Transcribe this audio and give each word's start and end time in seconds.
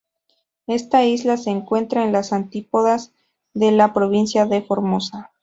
Esta 0.65 1.03
isla 1.05 1.37
se 1.37 1.51
encuentra 1.51 2.03
en 2.03 2.11
las 2.11 2.33
antípodas 2.33 3.13
de 3.53 3.71
la 3.71 3.93
Provincia 3.93 4.47
de 4.47 4.63
Formosa. 4.63 5.29